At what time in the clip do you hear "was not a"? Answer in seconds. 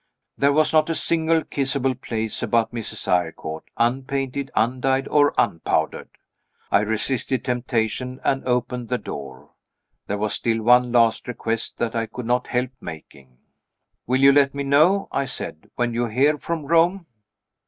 0.51-0.95